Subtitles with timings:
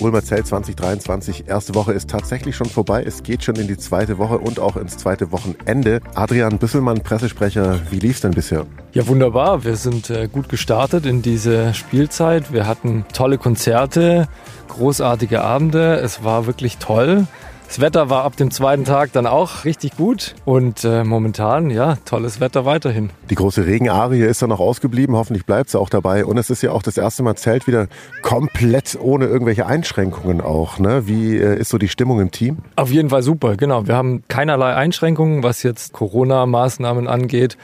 [0.00, 1.48] Ulmer Zelt 2023.
[1.48, 3.02] Erste Woche ist tatsächlich schon vorbei.
[3.06, 6.00] Es geht schon in die zweite Woche und auch ins zweite Wochenende.
[6.14, 8.66] Adrian Büsselmann, Pressesprecher, wie lief es denn bisher?
[8.92, 9.64] Ja, wunderbar.
[9.64, 12.52] Wir sind äh, gut gestartet in diese Spielzeit.
[12.52, 14.28] Wir hatten tolle Konzerte,
[14.68, 15.96] großartige Abende.
[15.96, 17.26] Es war wirklich toll.
[17.66, 21.96] Das Wetter war ab dem zweiten Tag dann auch richtig gut und äh, momentan, ja,
[22.04, 23.10] tolles Wetter weiterhin.
[23.28, 26.24] Die große Regenarie ist dann noch ausgeblieben, hoffentlich bleibt sie auch dabei.
[26.24, 27.88] Und es ist ja auch das erste Mal Zelt wieder
[28.22, 30.78] komplett ohne irgendwelche Einschränkungen auch.
[30.78, 31.06] Ne?
[31.08, 32.58] Wie äh, ist so die Stimmung im Team?
[32.76, 33.86] Auf jeden Fall super, genau.
[33.86, 37.58] Wir haben keinerlei Einschränkungen, was jetzt Corona-Maßnahmen angeht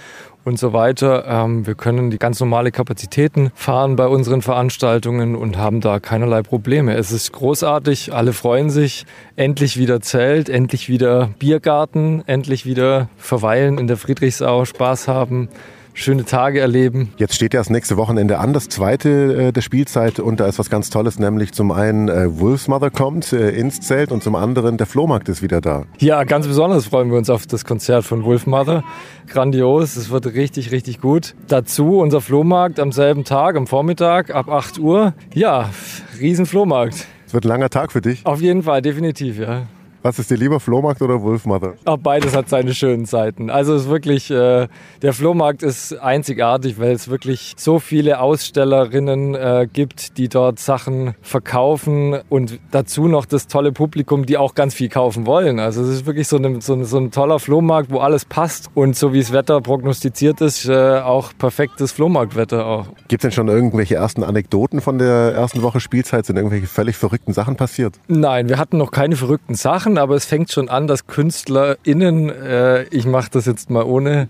[0.45, 1.25] und so weiter.
[1.27, 6.43] Ähm, wir können die ganz normale Kapazitäten fahren bei unseren Veranstaltungen und haben da keinerlei
[6.43, 6.95] Probleme.
[6.95, 9.07] Es ist großartig, alle freuen sich.
[9.37, 15.49] Endlich wieder Zelt, endlich wieder Biergarten, endlich wieder verweilen in der Friedrichsau, Spaß haben
[15.95, 17.13] schöne Tage erleben.
[17.17, 20.59] Jetzt steht ja das nächste Wochenende an, das zweite äh, der Spielzeit und da ist
[20.59, 24.77] was ganz Tolles, nämlich zum einen äh, Wolfsmother kommt äh, ins Zelt und zum anderen
[24.77, 25.85] der Flohmarkt ist wieder da.
[25.99, 28.85] Ja, ganz besonders freuen wir uns auf das Konzert von Wolfmother.
[29.29, 31.35] Grandios, es wird richtig, richtig gut.
[31.49, 35.15] Dazu unser Flohmarkt am selben Tag, am Vormittag ab 8 Uhr.
[35.35, 35.71] Ja,
[36.19, 37.07] riesen Flohmarkt.
[37.27, 38.27] Es wird ein langer Tag für dich.
[38.27, 39.67] Auf jeden Fall, definitiv, ja.
[40.05, 41.75] Was ist dir lieber, Flohmarkt oder Wolfmother?
[41.85, 43.51] Auch beides hat seine schönen Seiten.
[43.51, 44.67] Also es ist wirklich, äh,
[45.01, 51.15] der Flohmarkt ist einzigartig, weil es wirklich so viele Ausstellerinnen äh, gibt, die dort Sachen
[51.23, 55.61] verkaufen und dazu noch das tolle Publikum, die auch ganz viel kaufen wollen.
[55.61, 58.71] Also es ist wirklich so, eine, so, eine, so ein toller Flohmarkt, wo alles passt
[58.75, 62.87] und so wie das Wetter prognostiziert ist, äh, auch perfektes Flohmarktwetter auch.
[63.07, 66.27] Gibt es denn schon irgendwelche ersten Anekdoten von der ersten Woche Spielzeit?
[66.27, 68.01] Sind irgendwelche völlig verrückten Sachen passiert?
[68.09, 72.31] Nein, wir hatten noch keine verrückten Sachen machen, aber es fängt schon an, dass KünstlerInnen,
[72.31, 74.29] äh, ich mache das jetzt mal ohne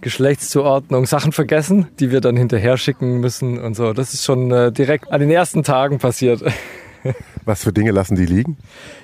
[0.00, 3.92] Geschlechtszuordnung, Sachen vergessen, die wir dann hinterher schicken müssen und so.
[3.92, 6.42] Das ist schon äh, direkt an den ersten Tagen passiert.
[7.44, 8.56] Was für Dinge lassen die liegen?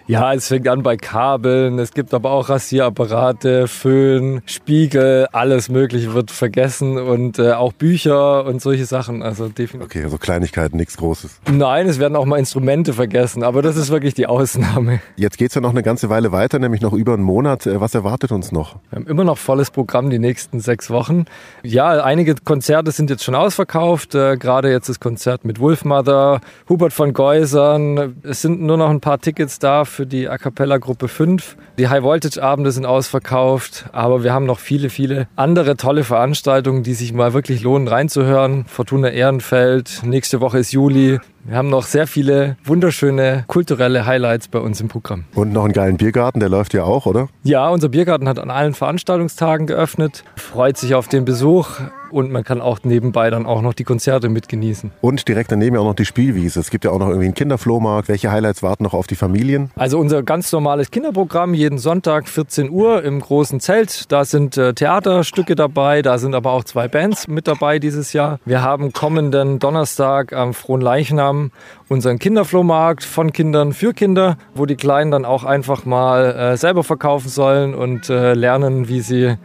[0.06, 6.14] Ja, es fängt an bei Kabeln, es gibt aber auch Rasierapparate, Föhn, Spiegel, alles Mögliche
[6.14, 9.22] wird vergessen und äh, auch Bücher und solche Sachen.
[9.22, 9.84] Also definitiv.
[9.84, 11.40] Okay, also Kleinigkeiten, nichts Großes.
[11.52, 15.00] Nein, es werden auch mal Instrumente vergessen, aber das ist wirklich die Ausnahme.
[15.16, 17.66] Jetzt geht es ja noch eine ganze Weile weiter, nämlich noch über einen Monat.
[17.66, 18.76] Äh, was erwartet uns noch?
[18.90, 21.26] Wir haben immer noch volles Programm die nächsten sechs Wochen.
[21.62, 24.14] Ja, einige Konzerte sind jetzt schon ausverkauft.
[24.14, 28.16] Äh, Gerade jetzt das Konzert mit Wolfmother, Hubert von Geusern.
[28.30, 31.56] Es sind nur noch ein paar Tickets da für die A Cappella Gruppe 5.
[31.78, 36.84] Die High Voltage Abende sind ausverkauft, aber wir haben noch viele, viele andere tolle Veranstaltungen,
[36.84, 38.66] die sich mal wirklich lohnen reinzuhören.
[38.68, 41.18] Fortuna Ehrenfeld, nächste Woche ist Juli.
[41.42, 45.24] Wir haben noch sehr viele wunderschöne kulturelle Highlights bei uns im Programm.
[45.34, 47.26] Und noch einen geilen Biergarten, der läuft ja auch, oder?
[47.42, 51.80] Ja, unser Biergarten hat an allen Veranstaltungstagen geöffnet, freut sich auf den Besuch
[52.12, 54.90] und man kann auch nebenbei dann auch noch die Konzerte mitgenießen.
[55.00, 56.60] Und direkt daneben ja auch noch die Spielwiese.
[56.60, 58.08] Es gibt ja auch noch irgendwie einen Kinderflohmarkt.
[58.08, 59.70] Welche Highlights warten noch auf die Familien?
[59.76, 64.10] Also unser ganz normales Kinderprogramm jeden Sonntag 14 Uhr im großen Zelt.
[64.12, 68.38] Da sind äh, Theaterstücke dabei, da sind aber auch zwei Bands mit dabei dieses Jahr.
[68.44, 71.50] Wir haben kommenden Donnerstag am Frohnleichnam
[71.88, 76.84] unseren Kinderflohmarkt von Kindern für Kinder, wo die Kleinen dann auch einfach mal äh, selber
[76.84, 79.36] verkaufen sollen und äh, lernen, wie sie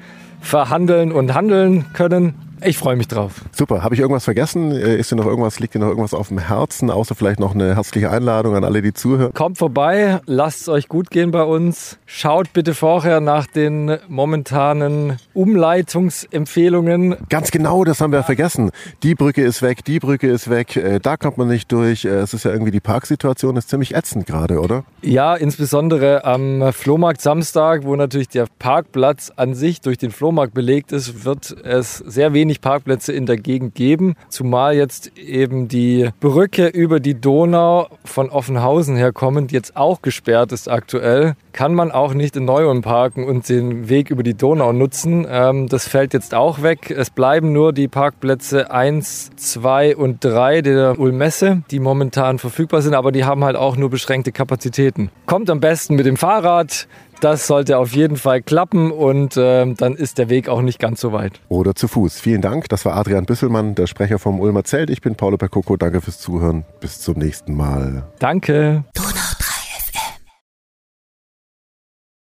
[0.41, 2.35] verhandeln und handeln können.
[2.63, 3.41] Ich freue mich drauf.
[3.51, 3.83] Super.
[3.83, 4.71] Habe ich irgendwas vergessen?
[4.71, 7.53] Äh, ist dir noch irgendwas, liegt dir noch irgendwas auf dem Herzen, außer vielleicht noch
[7.53, 9.33] eine herzliche Einladung an alle, die zuhören?
[9.33, 11.97] Kommt vorbei, lasst es euch gut gehen bei uns.
[12.05, 17.17] Schaut bitte vorher nach den momentanen Umleitungsempfehlungen.
[17.29, 18.71] Ganz genau, das haben wir vergessen.
[19.03, 22.05] Die Brücke ist weg, die Brücke ist weg, äh, da kommt man nicht durch.
[22.05, 24.85] Äh, es ist ja irgendwie die Parksituation ist ziemlich ätzend gerade, oder?
[25.01, 30.91] Ja, insbesondere am Flohmarkt Samstag, wo natürlich der Parkplatz an sich durch den Flohmarkt belegt
[30.91, 36.09] ist, wird es sehr wenig wenig Parkplätze in der Gegend geben, zumal jetzt eben die
[36.19, 42.13] Brücke über die Donau von Offenhausen herkommend jetzt auch gesperrt ist aktuell, kann man auch
[42.13, 45.25] nicht in Neu-Ulm parken und den Weg über die Donau nutzen.
[45.27, 46.91] Ähm, das fällt jetzt auch weg.
[46.91, 52.93] Es bleiben nur die Parkplätze 1, 2 und 3 der Ulmesse, die momentan verfügbar sind,
[52.93, 55.09] aber die haben halt auch nur beschränkte Kapazitäten.
[55.25, 56.87] Kommt am besten mit dem Fahrrad,
[57.25, 61.01] das sollte auf jeden Fall klappen und äh, dann ist der Weg auch nicht ganz
[61.01, 61.41] so weit.
[61.49, 62.19] Oder zu Fuß.
[62.19, 62.69] Vielen Dank.
[62.69, 64.91] Das war Adrian Büsselmann, der Sprecher vom Ulmer Zelt.
[64.91, 65.75] Ich bin Paulo Percoco.
[65.75, 66.65] Danke fürs Zuhören.
[66.79, 68.03] Bis zum nächsten Mal.
[68.19, 68.83] Danke.